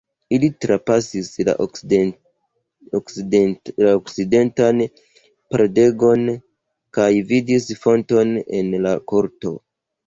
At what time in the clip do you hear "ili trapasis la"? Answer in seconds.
0.35-1.53